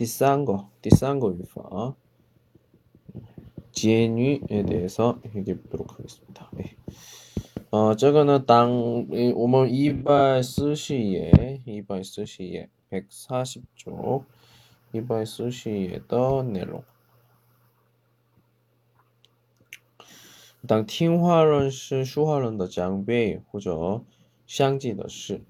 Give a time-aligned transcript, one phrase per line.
[0.00, 1.94] 第三个第三个 语法
[3.76, 6.50] 지혜유에 대해서 얘기해 보도록 하겠습니다.
[6.54, 6.76] 네.
[7.70, 14.24] 어, 저거는 당, 오늘 이발 쓰시에, 이발 쓰시에, 140쪽,
[14.94, 16.84] 이발 쓰시에的 내용.
[20.66, 24.02] 当听话人是说话人的长辈或者
[24.46, 25.42] 相继的事，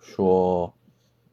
[0.00, 0.72] 说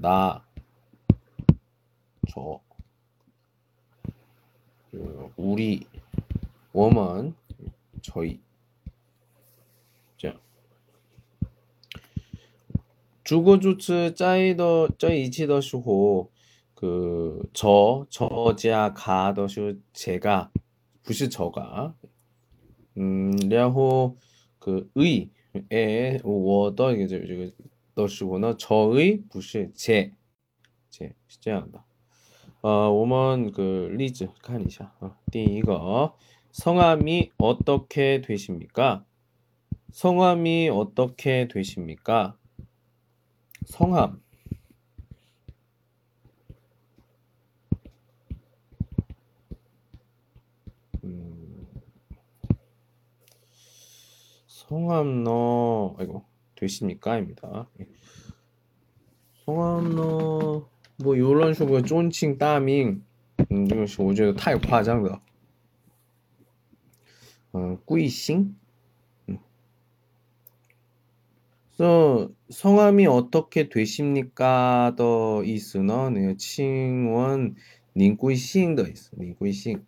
[0.00, 0.42] 나,
[2.32, 2.58] 저,
[5.36, 5.86] 우리,
[6.72, 7.34] 워먼,
[8.00, 8.40] 저희.
[10.16, 10.40] 자.
[13.24, 16.30] 주거주츠 짜이더 짜이치더 슈호
[16.74, 20.50] 그저 저지아 가더 슈 제가
[21.02, 21.94] 부시 저가
[22.96, 24.16] 음 랴호
[24.60, 27.52] 그의에 워더 이게
[27.99, 30.11] 이게, 的时候呢 저의 不是제
[30.89, 31.83] 제, 是这样的.
[32.61, 34.93] 어, 我们그例子看一下.
[34.99, 36.13] 어, 第一个
[36.51, 39.05] 성함이 어떻게 되십니까?
[39.91, 42.37] 성함이 어떻게 되십니까?
[43.65, 44.21] 성함
[51.03, 51.67] 음,
[54.47, 56.23] 성함 너 아이고
[56.59, 57.67] 되십니까?입니다.
[57.79, 57.87] 예.
[59.45, 60.65] 성함呢,
[60.97, 63.03] 뭐 이런 식으로 존칭 따밍,
[63.51, 65.21] 음, 这个是我觉得太夸张了.
[67.51, 68.55] 어, 꾸이싱?
[69.29, 69.37] 음.
[71.77, 74.95] 그래서 성함이 어떻게 되십니까?
[74.97, 77.55] 더 있으나, 네, 칭원
[77.95, 79.85] 닝꾸이싱 더 있어, 닝꾸이싱.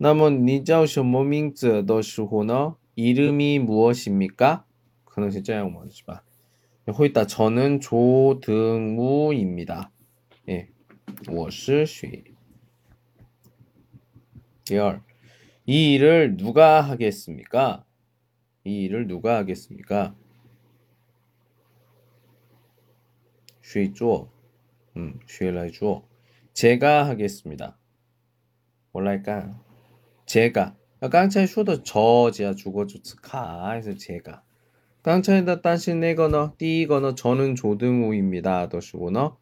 [0.00, 2.76] 那么你叫什么名字的时候呢？
[2.94, 4.64] 이름이 무엇입니까?
[5.04, 6.22] 可能是这样问是吧？
[6.86, 9.90] 会打 저는 조등무입니다.
[10.48, 10.68] 예.
[11.28, 12.24] 我是谁
[14.64, 15.02] 第二
[15.64, 17.84] 이 일을 누가 하겠습니까?
[18.64, 20.14] 이 일을 누가 하겠습니까?
[23.62, 24.30] 谁做?
[24.96, 26.08] 음, 谁来做?
[26.54, 27.78] 제가 하겠습니다.
[28.92, 29.60] 뭘랄까?
[30.26, 30.76] 제가
[31.10, 34.40] 刚才说的저加主主词卡还是제가
[35.00, 39.34] 刚才的但是那个呢第一个呢저는조등우입니다的时候呢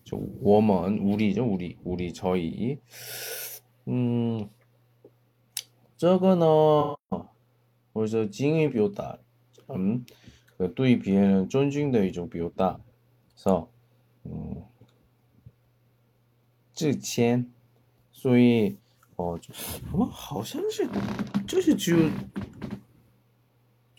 [0.05, 2.81] 저 워먼 우리죠 우리 우리 저희
[3.89, 4.49] 음
[5.97, 6.47] 저거는
[7.93, 9.19] 벌써 징의 비오다
[9.71, 10.05] 음,
[10.59, 12.79] 그, 对别人尊敬的一种表达，
[13.37, 13.67] 是吧？
[14.27, 14.65] 음,
[16.75, 17.51] 致谦，
[18.13, 18.77] 所以
[19.17, 19.39] 哦，
[20.11, 20.89] 好像是
[21.47, 22.11] 这是只有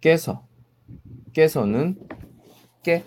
[0.00, 0.46] 깨서
[1.32, 1.98] 깨서는
[2.82, 3.04] 깨.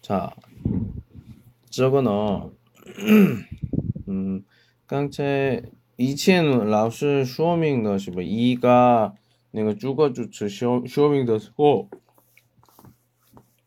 [0.00, 0.34] 자,
[1.70, 2.56] 저거는
[4.08, 4.44] 음,
[4.86, 5.62] 刚才
[5.96, 9.14] 以前老师说明的是不一个
[9.52, 11.88] 那个主格主词说说明的时候，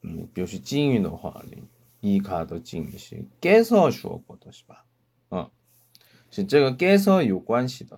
[0.02, 1.58] 嗯，表示敬语的话呢。
[2.06, 4.84] 이 가더 징시 깨서 주어거든 시바
[5.30, 5.52] 어.
[6.30, 7.98] 是这个 깨서 有关系的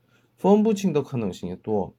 [0.40, 1.94] 分不清的可能性也多。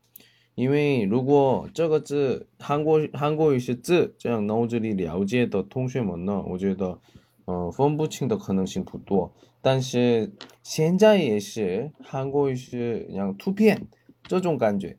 [0.55, 6.99] 因为如果这个字韩国韩国语是字，这样脑子里了解的同学们呢，我觉得，
[7.45, 9.33] 嗯，分不清的可能性不多。
[9.61, 10.33] 但是
[10.63, 13.87] 现在也是韩国语是像图片
[14.23, 14.97] 这种感觉，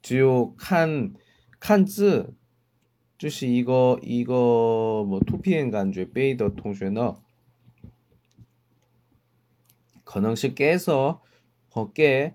[0.00, 1.12] 只有看
[1.58, 2.34] 看字。
[3.18, 7.16] 就是一个一个么图片感觉背的同学呢，
[10.04, 10.78] 可能是 get
[11.68, 12.34] 和 get，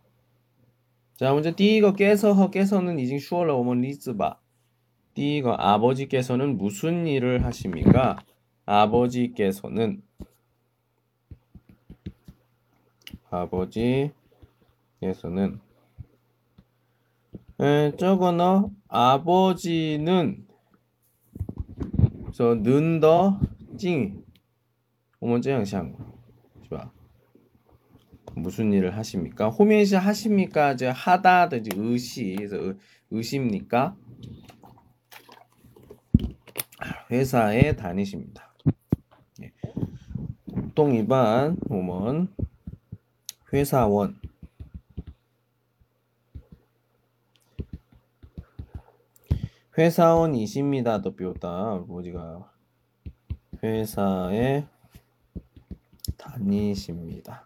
[1.21, 3.53] 자, 먼저 띠거 깨서 깨서는 이징 쉬어라.
[3.53, 4.39] 오먼 리즈바.
[5.13, 8.17] 띠거 아버지께서는 무슨 일을 하십니까?
[8.65, 10.01] 아버지께서는
[13.29, 14.09] 아버지께서는
[17.59, 20.47] 에, 저거너 아버지는
[22.33, 23.39] 저 는더
[23.77, 24.23] 찡
[25.19, 25.95] 오먼 찡 향상
[26.63, 26.89] 좋아
[28.35, 29.49] 무슨 일을 하십니까?
[29.49, 30.75] 호면시 하십니까?
[30.75, 32.35] 저 하다 든지 의시
[33.09, 33.95] 의십니까?
[37.11, 38.53] 회사에 다니십니다.
[39.41, 39.51] 예.
[40.53, 42.33] 보통 일반 보면
[43.53, 44.19] 회사원
[49.77, 51.01] 회사원이십니다.
[51.01, 51.73] 더 비웠다.
[51.73, 52.51] 어디가
[53.63, 54.65] 회사에
[56.17, 57.45] 다니십니다.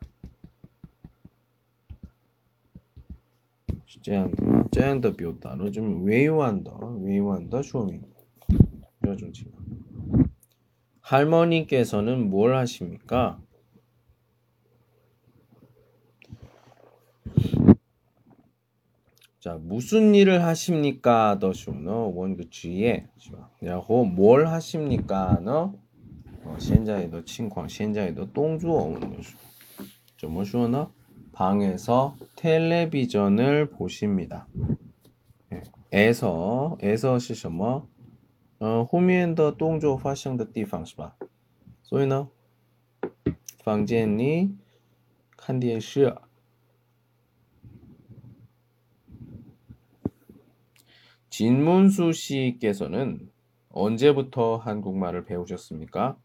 [4.05, 8.03] 这样的这样的表达了좀委婉的委婉的说明
[9.03, 9.61] 这种情况
[11.11, 13.41] 할머니께서는 뭘 하십니까?
[19.41, 21.39] 자, 무슨 일을 하십니까?
[21.41, 23.09] 더쇼너 원그 주에
[23.61, 25.41] 然后뭘 하십니까?
[25.43, 25.73] 너
[26.45, 29.19] 어, 现在的情况现在的动作我们
[30.17, 30.91] 怎么说呢?
[31.35, 34.47] 방에서 텔레비전을 보십니다.
[35.53, 37.89] 예, 에서 에서 是什么?
[38.59, 41.17] 어, 后面的动作发生的地方是吧？
[41.83, 42.29] 所以呢，
[43.65, 44.55] 房间里
[45.37, 46.15] 看电视。
[51.31, 53.31] 진문수 씨께서는
[53.71, 56.19] 언제부터 한국말을 배우셨습니까?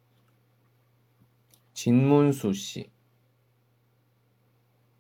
[1.74, 2.92] 진문수 씨.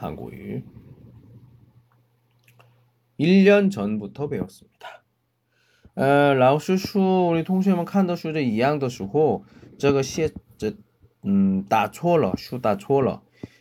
[0.00, 0.64] 한국일
[3.18, 5.04] 1년 전부터 배웠습니다.
[5.94, 9.44] 어, 라오슈슈 우리 동시에만 칸더 슈제 이양더 슈고
[9.76, 10.30] 저거 시에
[11.26, 13.20] 음, 다초러 슈 다초러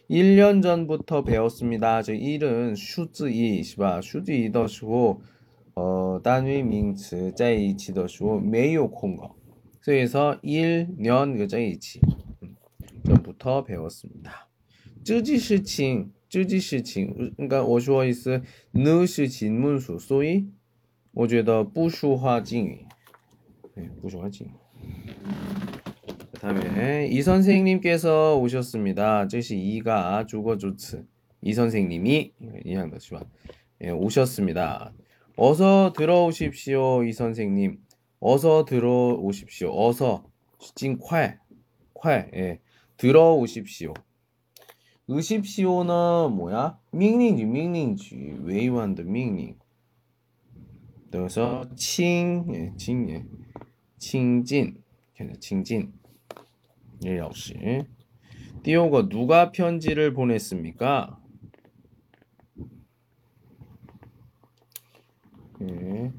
[0.09, 2.01] 1년 전부터 배웠습니다.
[2.03, 5.21] 저 1은 슈즈이 시바 슈즈이 더 슈고
[5.75, 9.35] 어, 단위 명词 자이치 더 슈고 매요 공거
[9.81, 11.99] 그래서 1년 그 자이치
[12.43, 12.55] 음,
[13.05, 14.47] 전부터 배웠습니다.
[15.03, 20.48] 쯔지시칭 这件事情，应该我说意思，呢是金문수，所以
[21.12, 22.86] 我觉得不说话敬语，
[23.74, 24.50] 对，不说话敬语。
[26.32, 29.26] 그다음에 이 선생님께서 오셨습니다.
[29.26, 31.06] 这是이가 주거 주词.
[31.40, 32.32] 이 선생님이
[32.64, 33.24] 이양的是吧?
[33.80, 34.92] 예, 오셨습니다.
[35.36, 37.78] 어서 들어오십시오, 이 선생님.
[38.20, 39.70] 어서 들어오십시오.
[39.72, 40.24] 어서
[40.74, 41.38] 尽快
[41.92, 42.60] 快 예.
[42.96, 43.94] 들어오십시오.
[45.11, 46.79] 의십시오는 뭐야?
[46.91, 48.15] 명령주, 명령주.
[48.43, 49.55] 외환의 명령.
[51.11, 51.75] 그래서 어.
[51.75, 53.25] 칭, 예, 칭, 예.
[53.97, 54.83] 칭진.
[55.39, 55.93] 칭진.
[57.05, 57.55] 예, 역시.
[58.61, 61.19] 띠오가 누가 편지를 보냈습니까?
[65.61, 66.13] 예,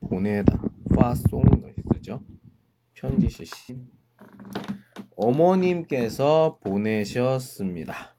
[0.00, 0.60] 보내다.
[0.96, 2.20] 파송도 쓰죠.
[2.92, 3.88] 편지 시신.
[5.14, 8.15] 어머님께서 보내셨습니다.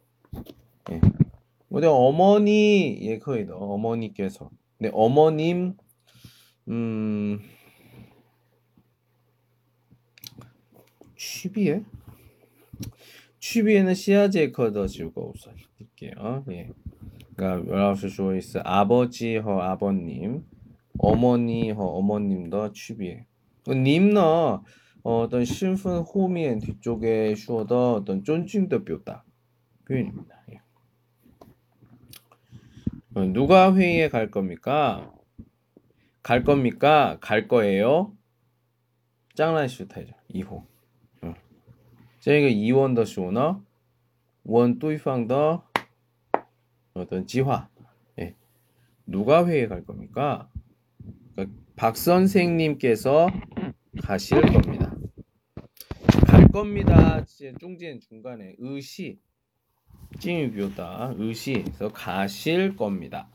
[0.91, 0.99] 예.
[1.69, 4.49] 근데 어머니 예 거의 어머니께서.
[4.79, 5.75] 네 어머님
[6.67, 7.39] 음
[11.15, 11.83] 취비에?
[13.39, 16.45] 취비에는 씨아지에 커더지우고 없어 읽을게요.
[16.51, 16.69] 예.
[17.35, 20.43] 그러니까 열아홉 쇼이스 아버지 허 아버님
[20.97, 23.25] 어머니 허 어머님 더 취비에.
[23.65, 24.63] 그 님너
[25.03, 29.23] 어떤 신분 호미엔 뒤쪽에 슈어더 어떤 쫀칭더 뼈다.
[29.85, 30.35] 표현입니다.
[30.51, 30.61] 예.
[33.17, 35.11] 어, 누가 회의에 갈 겁니까?
[36.21, 37.17] 갈 겁니까?
[37.19, 38.15] 갈 거예요?
[39.33, 40.13] 짱란 슈타이죠.
[40.35, 40.63] 2호.
[42.19, 42.49] 저희가 어.
[42.51, 43.63] 2원 더 쇼너,
[44.43, 45.67] 원 또이팡 더
[46.93, 47.67] 어떤 지화.
[48.19, 48.35] 예.
[49.07, 50.47] 누가 회의에 갈 겁니까?
[51.33, 53.29] 그러니까 박 선생님께서
[54.03, 54.95] 가실 겁니다.
[56.27, 57.25] 갈 겁니다.
[57.59, 59.17] 중진 중간에 의시
[60.19, 63.27] 찡유교다 의시에서 가실 겁니다.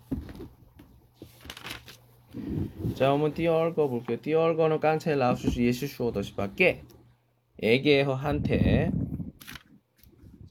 [2.94, 4.20] 자, 한번 띄어읽어 볼게요.
[4.20, 6.82] 띄어읽어는 깡차에 라우스 슈 예시슈오더시 밖에
[7.62, 8.90] 에게허 한테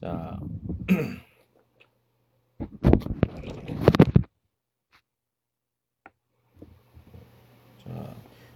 [0.00, 0.40] 자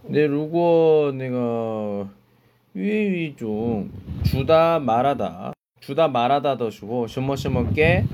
[0.02, 2.08] 근데 루고 내가
[2.72, 3.90] 위위 중
[4.24, 5.55] 주다 말하다
[5.86, 8.06] 주다 말하다 더 주고 슈머슈머께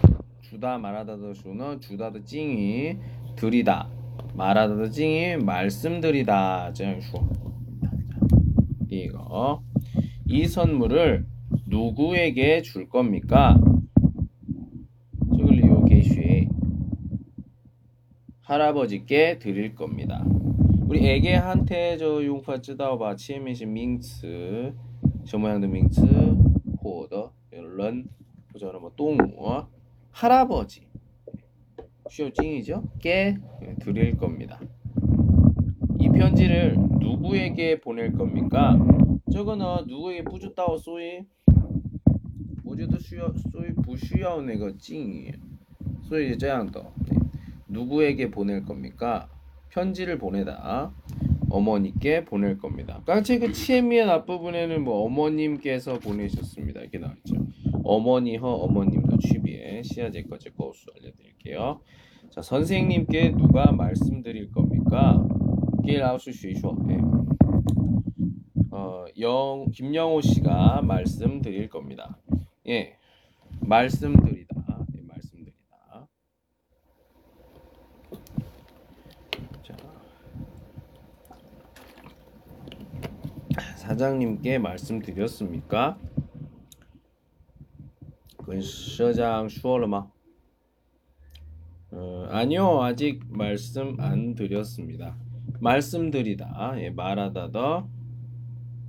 [0.42, 2.98] 주다 말하다 더 주는 주다 더 찡이
[3.34, 3.88] 드리다.
[4.34, 6.74] 말하다 더 찡이 말씀드리다.
[6.74, 7.16] 찡슈.
[8.90, 9.62] 이거.
[10.26, 11.24] 이 선물을
[11.66, 13.58] 누구에게 줄 겁니까?
[15.38, 16.48] 저글리오 게슈에
[18.42, 20.22] 할아버지께 드릴 겁니다.
[20.88, 24.74] 우리 애기한테 저 용파 쯔다오바 치에미시 밍츠
[25.24, 26.02] 저 모양도 밍츠
[26.84, 27.32] 호더.
[27.71, 28.07] 得人
[28.51, 29.65] 或者뭐 동우
[30.11, 30.87] 할아버지
[32.09, 33.37] 쇼징이죠?께
[33.79, 34.59] 드릴 겁니다.
[35.99, 38.77] 이 편지를 누구에게 보낼 겁니까?
[39.31, 41.25] 저거는 누구에게 부주다오 소위
[42.63, 45.33] 我觉得需要所以不需要那个敬语
[46.03, 46.83] 所以这样的
[47.67, 49.29] 누구에게 보낼 겁니까?
[49.69, 50.91] 편지를 보내다
[51.49, 53.01] 어머니께 보낼 겁니다.
[53.05, 56.81] 깡체 그 치에미의 앞부분에는 뭐 어머님께서 보내셨습니다.
[56.81, 57.35] 이렇게 나왔죠.
[57.84, 61.80] 어머니허 어머님도 취비에 시아제 거제 거수 알려드릴게요.
[62.30, 65.26] 자 선생님께 누가 말씀드릴 겁니까?
[65.84, 66.76] 길아우스 쉬쇼.
[66.86, 66.98] 네.
[68.70, 72.18] 어, 영 김영호 씨가 말씀드릴 겁니다.
[72.68, 72.96] 예.
[73.60, 74.54] 말씀드리다.
[74.96, 76.08] 예, 말씀드리다.
[83.52, 85.98] 자, 사장님께 말씀드렸습니까?
[88.45, 90.11] 跟社长说了吗?
[91.91, 95.15] 어, 아니요, 아직 말씀 안 드렸습니다.
[95.59, 97.87] 말씀드리다, 예, 말하다 더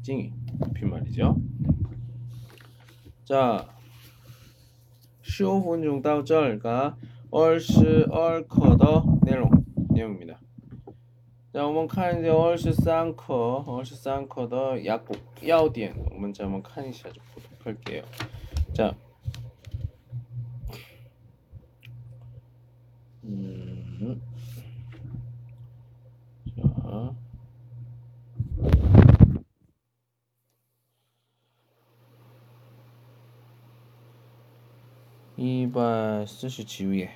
[0.03, 0.33] 찡이
[0.75, 1.41] 빈말이죠.
[3.25, 3.69] 자,
[5.23, 6.97] 15分钟到这儿가
[7.31, 9.51] 22课的 내용,
[9.91, 10.41] 내용입니다.
[11.53, 17.21] 자, 我们看一下 23课, 23课的 약국, 要点我们再한번看一下就
[17.65, 18.03] 할게요.
[18.75, 18.95] 자,
[23.26, 24.20] 음,
[26.56, 27.16] 자,
[35.38, 37.12] 一百四十七页，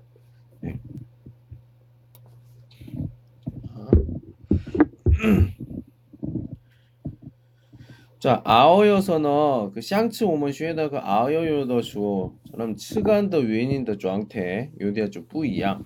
[8.19, 15.85] 자 아어여서는 그 샹츠 오면 쉬에다 그 아어여여더 슈 그럼 측간더原因的 状态 요디아 좀不一样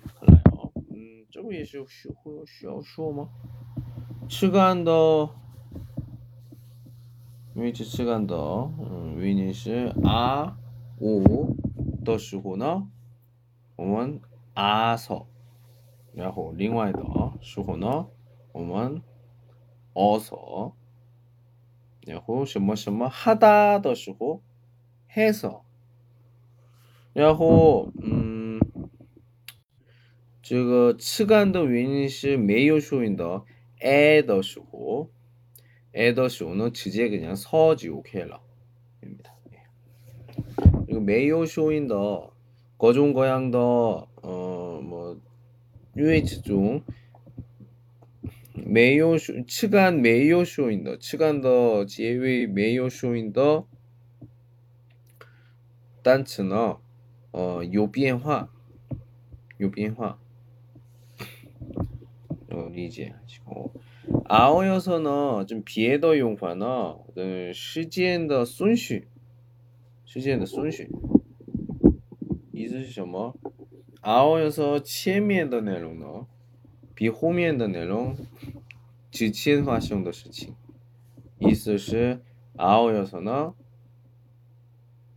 [1.52, 3.28] 也是需会需要说吗？
[4.28, 5.30] 吃干的，
[7.54, 10.58] 位置吃干的，嗯，原因是啊
[10.98, 11.54] 我
[12.04, 12.88] 的时候呢，
[13.76, 14.20] 我们
[14.54, 15.26] 啊서
[16.12, 17.00] 然后另外的
[17.40, 18.08] 时候呢，
[18.52, 19.02] 我们
[19.94, 20.72] 어 서，
[22.04, 24.40] 然后什么什么하다的时候
[25.14, 25.62] 해 서，
[27.12, 28.60] 然后嗯。
[30.48, 33.42] 这个吃干的原因是没有说音的
[33.80, 35.10] 에的时候，
[35.92, 38.40] 에的时候呢，直接그냥서지 OK了，
[39.02, 39.32] 입니다
[40.86, 42.30] 这个没有说音的
[42.76, 45.18] 各种各样的呃么
[45.94, 46.80] 位置中
[48.54, 53.64] 没有说吃干没有说音的吃干的结尾没有说音的
[56.04, 56.78] 单词呢，
[57.30, 58.50] 呃有变化，
[59.58, 60.18] 有变化。
[62.72, 63.72] 理解하시고
[64.24, 69.08] 아어여서는 좀 비에더 용파는 시간 的顺序
[70.04, 70.88] 时间的顺序
[72.52, 73.34] 意思是什么
[74.00, 76.26] 아어여서 前面的内容呢
[76.94, 78.16] 比后面的内容
[79.10, 80.54] 之前发生的事情
[81.38, 82.22] 意思是
[82.56, 83.52] 아어여서는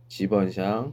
[0.08, 0.92] 基本上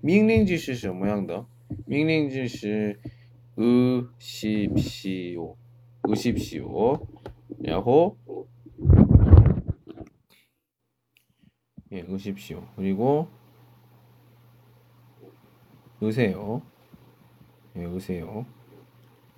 [0.00, 1.46] 命令句是什么样的？
[1.86, 3.00] 命令句是
[3.58, 5.56] 으십시오
[6.08, 7.06] 으십시오.
[7.58, 8.16] 然后
[11.92, 12.62] 예, 으십시오.
[12.76, 13.28] 그리고
[16.02, 16.62] 으세요.
[17.76, 18.44] 예, 으세요.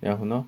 [0.01, 0.45] 然后呢?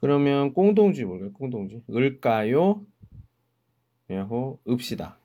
[0.00, 1.32] 그러면 공동지 뭘까요?
[1.32, 1.82] 공동지.
[1.90, 2.84] 을까요?
[4.06, 5.18] 然后 읍시다.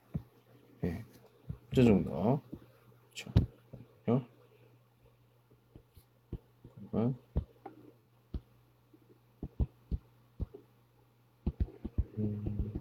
[1.69, 1.69] 예.
[1.71, 2.09] 这种的
[3.13, 3.31] 그렇죠.
[4.07, 4.21] 어?
[6.93, 7.13] 어?
[12.17, 12.71] 음.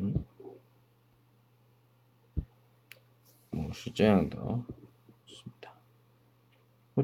[0.00, 0.24] 음?
[3.52, 4.43] 哦，是这样的啊，是的。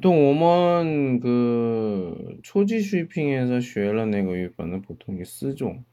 [0.01, 5.85] 보통 오먼 그 초지 슈이핑에서 学了那个语本呢 보통 이게 쓰종,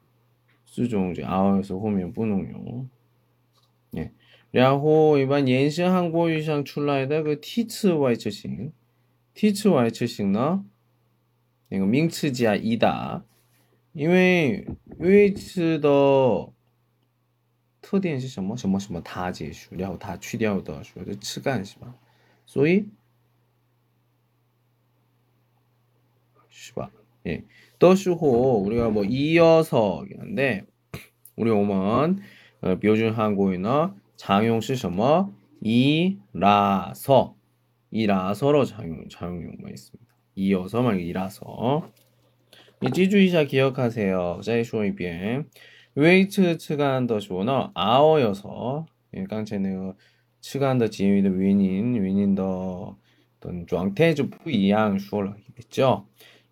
[0.66, 2.90] 쓰종 이제 아어에서 호면 분홍용.
[3.96, 4.12] 예.
[4.52, 8.72] 然后一般延伸韩国语上出来的个替词外置型，
[9.34, 10.66] 替词外置型呢，
[11.70, 13.24] 那个名词加一的，
[13.94, 14.68] 因为
[14.98, 16.52] 位置的
[17.82, 18.56] 特点是什么？
[18.58, 21.96] 什么什么它结束，然后它去掉的说的词干是吧？
[22.46, 22.86] 所以
[26.76, 26.90] 吧？
[27.28, 27.44] 예.
[27.80, 30.66] 的时候 우리가 뭐 이어서 하는데
[31.36, 32.22] 우리 오면
[32.62, 35.32] 어, 标准 한국어나 장용 是什么?
[35.62, 37.36] 이라서
[37.92, 40.14] 이라서로 장용 장용만 있습니다.
[40.36, 41.84] 이어서만 이라서.
[42.82, 44.42] 你记住一下 기억하세요.
[44.44, 45.46] 再说一遍.
[45.96, 48.86] 웨이트 측간 的时候呢 아어여서
[49.30, 49.96] 刚才那个
[50.42, 52.44] 측간 的 지위의 原因原因的
[53.40, 56.06] 等状态就不一样说了있죠.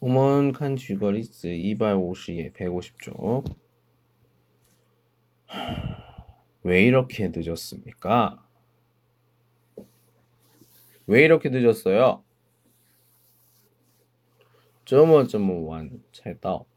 [0.00, 3.56] 오먼칸 쥐거리스 250에 150쪽
[6.62, 8.46] 왜 이렇게 늦었습니까?
[11.06, 12.22] 왜 이렇게 늦었어요?
[14.84, 16.68] 점어점어완 찰떡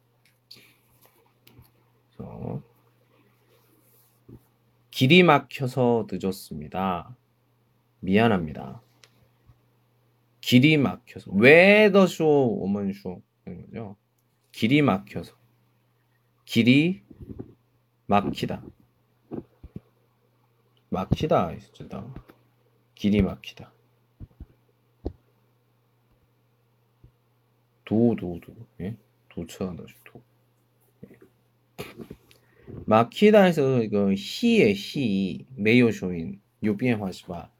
[4.89, 7.15] 길이 막혀서 늦었습니다.
[8.01, 8.81] 미안합니다.
[10.41, 13.95] 길이 막혀서 왜더쇼 오먼쇼 하는 거죠.
[14.51, 15.35] 길이 막혀서
[16.45, 17.01] 길이
[18.07, 18.63] 막히다.
[20.89, 22.13] 막히다 있었다.
[22.95, 23.71] 길이 막히다.
[27.85, 28.53] 도, 도, 도.
[28.81, 28.97] 예?
[29.29, 30.21] 도처한다, 도.
[31.05, 31.17] 예.
[32.85, 37.51] 막히다에서 이거 희의 희, 메요쇼인, 요 변화是吧?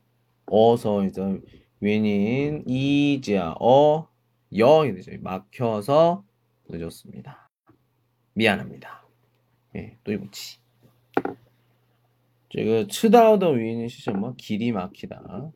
[0.46, 1.42] 어서 이제
[1.81, 4.09] 原因 이자 어,
[4.57, 5.13] 여 이죠.
[5.21, 6.25] 막혀서
[6.69, 7.51] 늦었습니다.
[8.35, 9.07] 미안합니다.
[9.77, 10.59] 예, 또 이거지.
[12.49, 14.35] 这个迟到的原因是什么?
[14.37, 15.51] 길이 막히다.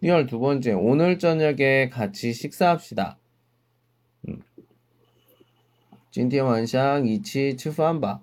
[0.00, 3.18] 第二두 번째, 오늘 저녁에 같이 식사합시다.
[6.10, 8.22] 今天晚上一起吃饭吧.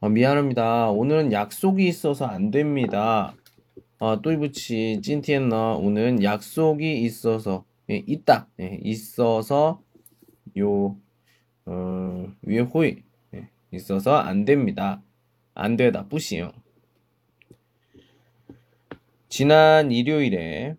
[0.00, 0.90] 아, 미안합니다.
[0.90, 3.34] 오늘은 약속이 있어서 안 됩니다.
[4.03, 9.81] 어, 아, 또이부치 찐티엔너 오는 약속이 있어서 예, 있다 예, 있어서
[10.57, 10.97] 요
[11.65, 12.97] 어, 위에 호이
[13.33, 15.01] 예, 있어서 안 됩니다.
[15.53, 16.51] 안 되다 뿌시요.
[19.29, 20.75] 지난 일요일에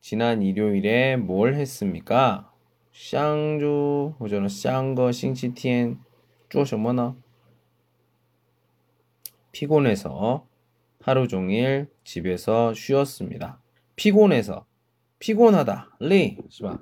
[0.00, 2.50] 지난 일요일에 뭘 했습니까?
[2.94, 5.98] 샹주 호전은 샹거 싱치티엔
[6.48, 7.14] 쪼셔머나
[9.52, 10.46] 피곤해서
[11.02, 13.60] 하루 종일 집에서 쉬었습니다.
[13.94, 14.66] 피곤해서
[15.20, 15.90] 피곤하다.
[16.00, 16.38] 레이.
[16.48, 16.76] 시바.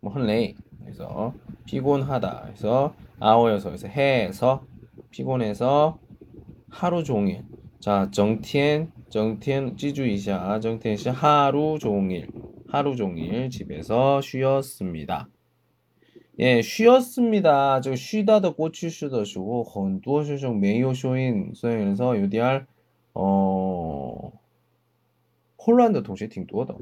[0.00, 0.56] 뭐한 레이.
[0.80, 1.32] 그래서
[1.64, 2.40] 피곤하다.
[2.46, 4.64] 그래서 아워여서 그래서 해서
[5.10, 6.00] 피곤해서
[6.70, 7.44] 하루 종일.
[7.78, 10.58] 자, 정티엔 정티엔 찌주이샤.
[10.58, 12.26] 정티엔 씨 하루 종일.
[12.66, 15.28] 하루 종일 집에서 쉬었습니다.
[16.40, 17.80] 예, 쉬었습니다.
[17.80, 22.66] 저 쉬다도 꽃이 쉬더시고 건두어 쉬쇼 매요 쇼인 소연에서 유디알
[23.14, 24.37] 어
[25.67, 26.75] 혼란的 동시에 挺多的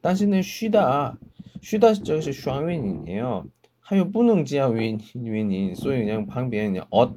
[0.00, 1.18] 但是呢 쉬다
[1.62, 3.46] 쉬다 这个是双元音이에요
[3.80, 7.16] 还有不能加元元音所以그냥旁边그냥 엇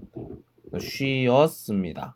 [0.77, 2.15] 쉬었습니다.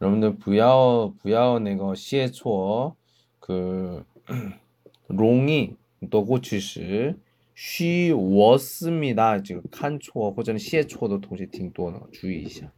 [0.00, 2.96] 여러분들 부야어 부야어 내거 시에초어
[3.38, 4.04] 그
[5.06, 5.76] 롱이
[6.10, 7.16] 또过去时
[7.54, 9.40] 쉬웠습니다.
[9.42, 12.72] 지금 칸초어 或者 시에초어도 동시에 挺多的注意一下.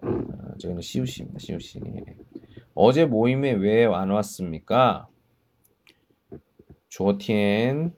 [0.00, 1.40] 아, 저는 시우시입니다.
[2.75, 5.07] 어제 모임에 왜 안 왔습니까?
[6.89, 7.93] 조티엔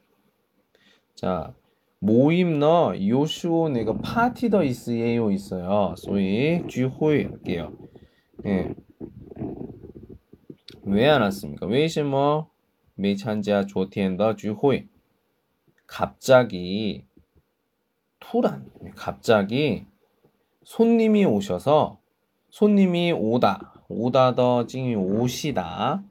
[1.16, 1.54] 자
[2.00, 5.94] 모임 너 요쇼 내가 파티 더 있어요 있어요.
[5.98, 7.74] 소위 주호이 할게요.
[8.46, 8.74] 예.
[10.84, 11.68] 왜 안 왔습니까?
[11.68, 12.52] 왜什么 뭐
[12.96, 14.88] 메찬자 조티엔더 주호이
[15.88, 17.06] 갑자기
[18.20, 19.86] 투란 네, 갑자기
[20.64, 22.00] 손님이 오셔서
[22.50, 26.04] 손님이 오다 오다 더 징이 오시다.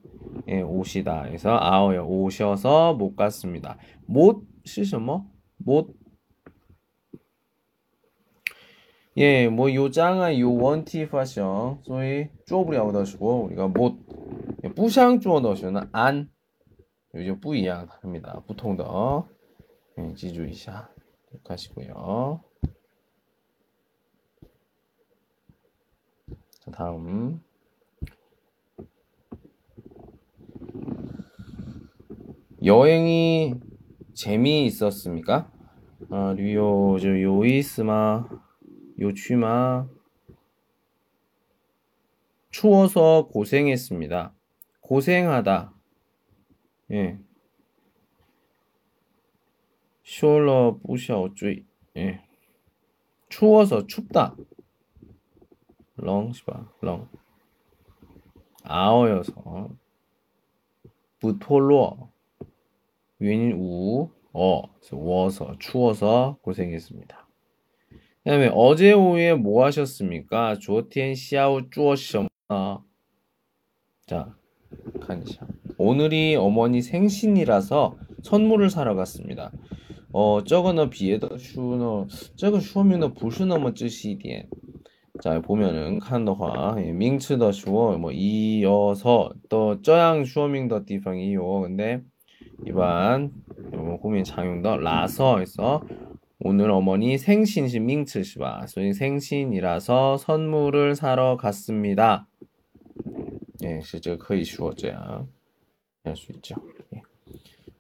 [0.49, 1.23] 예, 오시다.
[1.23, 2.07] 그래서 아오요.
[2.07, 3.77] 오셔서 못 갔습니다.
[4.07, 5.27] 못 시셔머?
[5.59, 5.83] 뭐?
[5.83, 6.01] 못
[9.17, 11.79] 예, 뭐 요장아 요 원티 파셔.
[11.83, 13.99] 소위 쪼브리 아웃 하시고 우리가 못
[14.65, 16.31] 예, 부상 쪼어 넣으시는 안
[17.15, 18.43] 요즘 뿌이양 합니다.
[18.47, 19.29] 보통 더
[19.99, 20.89] 예, 지주이샤
[21.49, 22.41] 하시고요.
[26.61, 27.43] 자, 다음
[32.63, 33.55] 여행이
[34.13, 35.51] 재미있었습니까?
[36.11, 38.29] 아, 류요 저 요이스마
[39.01, 39.89] 요취마
[42.51, 44.35] 추워서 고생했습니다.
[44.81, 45.73] 고생하다.
[46.91, 47.19] 예.
[50.05, 51.65] 쇼러 부셔追
[51.97, 52.23] 예.
[53.31, 54.37] 추워서 춥다.
[55.97, 57.09] 렁 시바 렁.
[58.65, 59.71] 아어여서
[61.21, 62.11] 부토로
[63.21, 64.63] 윈, 우, 어.
[64.93, 67.29] 워서, 추워서 고생했습니다.
[67.91, 70.59] 그 다음에 어제 오후에 뭐 하셨습니까?
[70.59, 72.29] 조티엔 시아우 쭈어시셨나?
[72.49, 72.79] 아,
[74.07, 74.35] 자,
[75.01, 75.47] 간샤.
[75.79, 79.53] 오늘이 어머니 생신이라서 선물을 사러 갔습니다.
[80.13, 82.07] 어, 저거는 비에더 슈너,
[82.37, 84.49] 저거 슈어미너 부슈너머 쯔시디엔.
[85.23, 91.61] 자, 보면은 칸더화 예, 밍츠더 슈어 뭐 이어서 또 저양 슈어밍 더 디팡이요.
[91.61, 92.03] 근데
[92.67, 93.33] 이반
[94.01, 95.83] 고민 장용더 라서에서
[96.41, 102.27] 오늘 어머니 생신시 밍츠시바 소위 생신이라서 선물을 사러 갔습니다.
[103.63, 105.27] 예, 실제 거의 쉬워져야
[106.03, 106.55] 할수 있죠.
[106.95, 107.03] 예.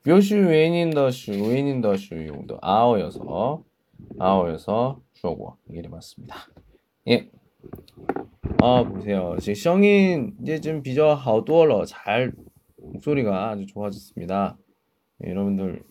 [0.04, 3.62] 묘시 웨인인더슈 웨인인더슈 용도 아어여서
[4.18, 6.36] 아어여서 주어고 이게 맞습니다.
[7.08, 7.30] 예.
[8.62, 9.36] 아 보세요.
[9.40, 12.32] 지금 성인 이제 좀 비저 하우도어 잘
[12.76, 14.58] 목소리가 아주 좋아졌습니다.
[15.24, 15.82] 예, 여러분들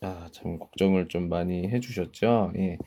[0.00, 2.52] 아, 참 걱정을 좀 많이 해주셨죠.
[2.56, 2.78] 예.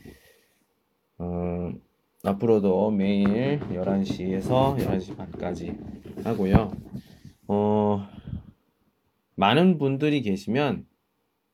[1.21, 1.81] 음,
[2.23, 5.77] 앞으로도 매일 11시에서 11시 반까지
[6.23, 6.71] 하고요.
[7.47, 8.07] 어,
[9.35, 10.87] 많은 분들이 계시면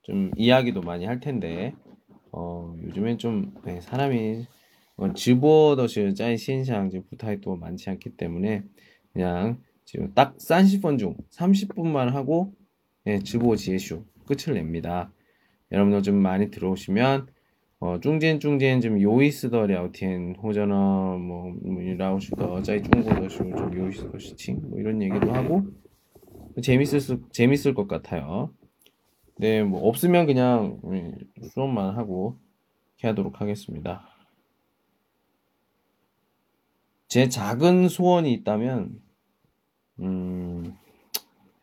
[0.04, 1.74] 좀 이야기도 많이 할 텐데,
[2.32, 4.46] 어, 요즘엔 좀 네, 사람이
[5.16, 8.64] 즈보더시 짜이 시인상 부탁이 또 많지 않기 때문에
[9.14, 12.54] 그냥 지금 딱 30분 중 30분만 하고
[13.08, 15.12] 예, 즈보 지혜슈 끝을 냅니다.
[15.72, 17.28] 여러분도 좀 많이 들어오시면
[17.80, 24.62] 어, 중진 중진 좀 요이스더 랴오티엔 호전어 뭐, 뭐 라오시더 자이 중고더슈 좀 요이스더 시칭
[24.70, 25.64] 뭐 이런 얘기도 하고
[26.62, 28.54] 재밌을 수, 재밌을 것 같아요.
[29.38, 32.38] 네, 뭐 없으면 그냥 음, 수업만 하고
[33.02, 34.06] 하도록 하겠습니다.
[37.08, 39.00] 제 작은 소원이 있다면
[40.02, 40.76] 음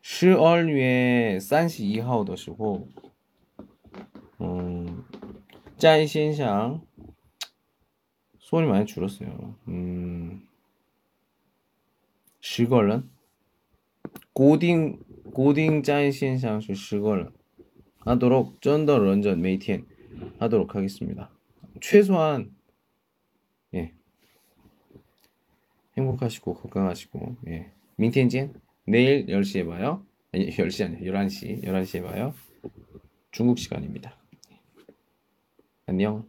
[0.06, 2.88] 10월 위에 32号 도시고
[4.40, 5.04] 음,
[5.78, 6.86] 짠 신상
[8.38, 9.56] 수원이 많이 줄었어요.
[9.66, 10.46] 음,
[12.40, 13.08] 10월은
[14.32, 15.00] 고딩
[15.34, 17.32] 고딩 짠 신상 10월
[17.98, 19.86] 하도록 쩐더 런전 메이티엔
[20.38, 21.30] 하도록 하겠습니다.
[21.80, 22.54] 최소한
[23.74, 23.92] 예
[25.98, 28.54] 행복하시고 건강하시고 예 민텐젠
[28.86, 30.04] 내일 10시에 봐요.
[30.32, 31.12] 아니, 10시 아니에요.
[31.12, 31.62] 11시.
[31.64, 32.34] 11시에 봐요.
[33.30, 34.16] 중국 시간입니다.
[35.86, 36.26] 안녕.